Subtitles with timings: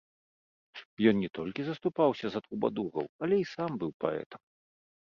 [1.11, 4.41] Ён не толькі заступаўся за трубадураў, але і сам быў паэтам.